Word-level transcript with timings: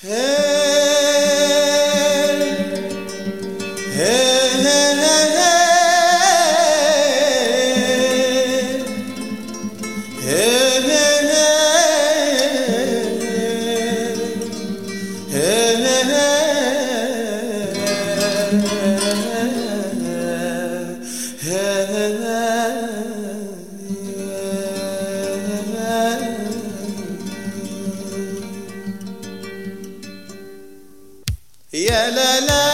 Hey. 0.00 0.37
يا 31.78 32.10
لا 32.10 32.40
لا 32.40 32.67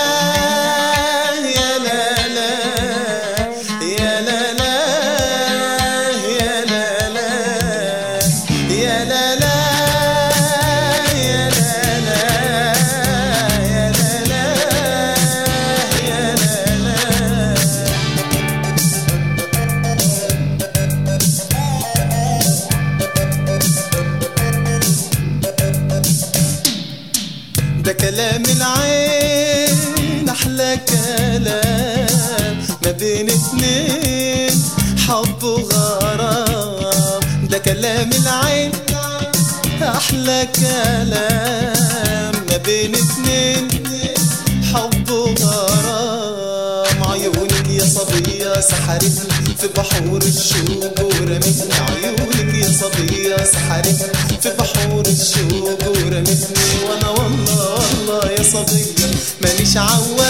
ده 27.85 27.93
كلام 27.93 28.43
العين 28.57 30.29
أحلى 30.29 30.79
كلام. 30.89 32.57
ما 32.85 32.91
بين 32.91 33.31
اتنين 33.31 34.63
حب 35.09 35.43
وغرام. 35.43 37.21
ده 37.51 37.59
كلام 37.59 38.11
العين 38.13 38.73
أحلى 39.83 40.49
كلام. 40.57 42.33
ما 42.51 42.57
بين 42.57 42.95
اتنين 42.95 43.69
حب 44.75 45.11
وغرام. 45.11 47.05
عيونك 47.11 47.69
يا 47.69 47.85
صبية 47.85 48.61
سحرتني 48.61 49.55
في 49.61 49.69
بحور 49.77 50.23
الشوق 50.23 51.01
ورمتني 51.01 51.75
عيونك 51.89 52.55
يا 52.55 52.69
صبية 52.81 53.37
سحرتني 53.45 54.41
في 54.43 54.51
بحور 54.59 54.94
ماضي 58.65 58.85
عوام 59.77 60.25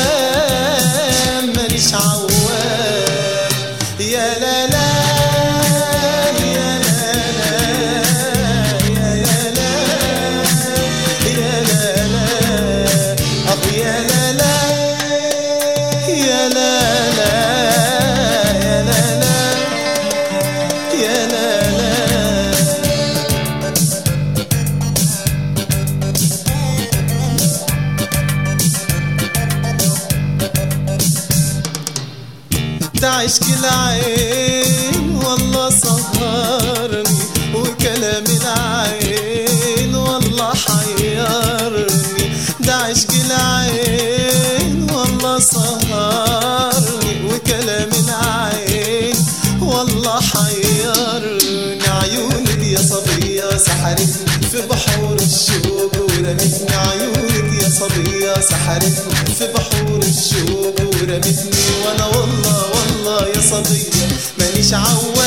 مانيش 1.57 1.95
عوام. 1.95 3.53
يا 4.01 4.39
لا 4.39 4.67
لا 4.67 4.74
عشق 33.25 33.43
العين 33.59 35.21
والله 35.25 35.71
سهرني 35.71 37.19
وكلام 37.55 38.25
العين 38.41 39.95
والله 39.95 40.53
حيرني. 40.55 42.31
ده 42.61 42.75
عشق 42.75 43.09
العين 43.27 44.87
والله 44.91 45.39
سهرني 45.39 47.15
وكلام 47.35 47.91
العين 48.05 49.17
والله 49.61 50.21
حيرني. 50.21 51.79
عيونك 51.89 52.63
يا 52.63 52.79
صبية 52.83 53.57
سحرتني 53.59 54.49
في 54.53 54.63
بحور 54.71 55.17
الشوق 55.17 55.93
ورمتني 56.01 56.75
عيونك 56.77 57.63
يا 57.63 57.69
صبية 57.69 58.35
سحرتني 58.51 59.35
في 59.39 59.47
بحور 59.55 59.64
العصبية 63.59 64.17
مانيش 64.39 64.75
عود 64.75 65.24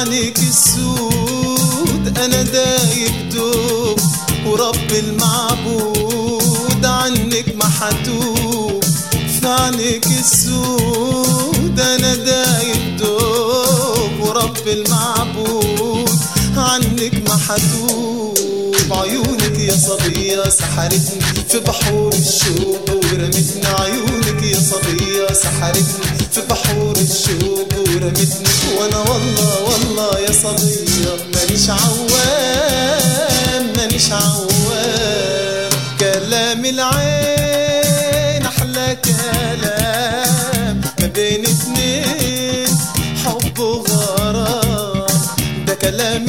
عينيك 0.00 0.38
السود. 0.38 2.18
أنا 2.18 2.42
دايب 2.42 3.28
دوب 3.28 4.00
ورب 4.46 4.92
المعبود. 4.92 6.84
عنك 6.84 7.54
ما 7.56 7.68
حتوب 7.68 8.84
في 9.40 9.46
عينيك 9.46 10.06
السود. 10.06 11.80
أنا 11.80 12.14
دايب 12.14 12.96
دوب 12.96 14.20
ورب 14.20 14.68
المعبود. 14.68 16.10
عنك 16.56 17.14
ما 17.28 17.36
حتوب. 17.48 18.38
عيونك 18.90 19.58
يا 19.58 19.76
صبية 19.76 20.48
سحرتني 20.48 21.20
في 21.48 21.60
بحور 21.60 22.12
الشوق 22.12 22.90
ورمتني 22.90 23.66
عيونك 23.66 24.42
يا 24.42 24.60
صبية 24.70 24.99
سحرتني 25.34 26.28
في 26.32 26.40
بحور 26.50 26.96
الشوق 26.96 27.68
ورمتني. 27.78 28.50
وأنا 28.78 28.98
والله 28.98 29.62
والله 29.62 30.18
يا 30.18 30.32
صبية 30.32 31.16
مانيش 31.34 31.70
عوام 31.70 33.64
مانيش 33.76 34.12
عوام. 34.12 35.70
كلام 36.00 36.64
العين 36.64 38.46
أحلى 38.46 38.96
كلام. 39.04 40.80
ما 41.00 41.06
بين 41.06 41.44
اتنين 41.46 42.78
حب 43.24 43.58
وغرام. 43.58 45.06
ده 45.66 45.74
كلام 45.74 46.26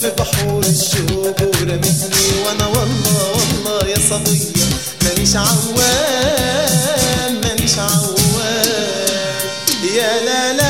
في 0.00 0.10
بحور 0.18 0.62
الشوق 0.64 1.36
وأنا 2.46 2.66
والله 2.66 3.32
والله 3.32 3.88
يا 3.88 3.98
صبية 4.10 4.66
مانيش 5.04 5.36
عوام 5.36 7.32
مانيش 7.44 7.78
عوام. 7.78 8.12
يا 9.96 10.12
لا 10.24 10.52
لا 10.52 10.61